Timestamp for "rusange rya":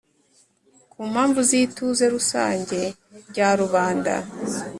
2.15-3.49